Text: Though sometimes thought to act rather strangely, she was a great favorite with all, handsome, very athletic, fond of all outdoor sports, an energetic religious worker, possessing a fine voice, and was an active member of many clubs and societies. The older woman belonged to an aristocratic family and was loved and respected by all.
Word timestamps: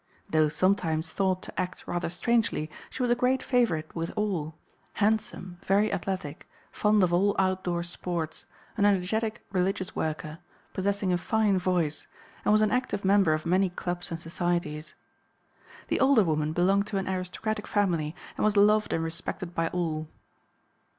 Though 0.31 0.49
sometimes 0.49 1.11
thought 1.11 1.43
to 1.43 1.61
act 1.61 1.85
rather 1.87 2.09
strangely, 2.09 2.71
she 2.89 3.03
was 3.03 3.11
a 3.11 3.15
great 3.15 3.43
favorite 3.43 3.93
with 3.95 4.09
all, 4.15 4.55
handsome, 4.93 5.59
very 5.63 5.93
athletic, 5.93 6.49
fond 6.71 7.03
of 7.03 7.13
all 7.13 7.35
outdoor 7.37 7.83
sports, 7.83 8.47
an 8.77 8.85
energetic 8.85 9.45
religious 9.51 9.95
worker, 9.95 10.39
possessing 10.73 11.13
a 11.13 11.19
fine 11.19 11.59
voice, 11.59 12.07
and 12.43 12.51
was 12.51 12.63
an 12.63 12.71
active 12.71 13.05
member 13.05 13.33
of 13.35 13.45
many 13.45 13.69
clubs 13.69 14.09
and 14.09 14.19
societies. 14.19 14.95
The 15.89 15.99
older 15.99 16.23
woman 16.23 16.51
belonged 16.51 16.87
to 16.87 16.97
an 16.97 17.07
aristocratic 17.07 17.67
family 17.67 18.15
and 18.37 18.43
was 18.43 18.57
loved 18.57 18.93
and 18.93 19.03
respected 19.03 19.53
by 19.53 19.67
all. 19.67 20.07